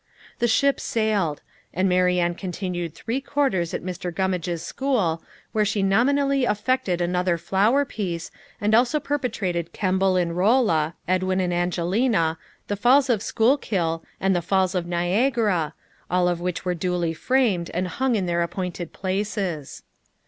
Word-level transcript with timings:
The 0.39 0.47
ship 0.47 0.79
sailed 0.79 1.43
and 1.75 1.87
Marianne 1.87 2.33
continued 2.33 2.95
three 2.95 3.21
quarters 3.21 3.71
at 3.71 3.83
Mr. 3.83 4.11
Gummage's 4.11 4.63
school, 4.63 5.21
where 5.51 5.63
she 5.63 5.83
nominally 5.83 6.43
affected 6.43 7.01
another 7.01 7.37
flower 7.37 7.85
piece, 7.85 8.31
and 8.59 8.73
also 8.73 8.99
perpetrated 8.99 9.73
Kemble 9.73 10.17
in 10.17 10.31
Rolla, 10.33 10.95
Edwin 11.07 11.39
and 11.39 11.53
Angelina, 11.53 12.39
the 12.67 12.75
Falls 12.75 13.11
of 13.11 13.21
Schuylkill, 13.21 14.03
and 14.19 14.35
the 14.35 14.41
Falls 14.41 14.73
of 14.73 14.87
Niagara, 14.87 15.75
all 16.09 16.27
of 16.27 16.41
which 16.41 16.65
were 16.65 16.73
duly 16.73 17.13
framed, 17.13 17.69
and 17.71 17.87
hung 17.87 18.15
in 18.15 18.25
their 18.25 18.41
appointed 18.41 18.93
places. 18.93 19.83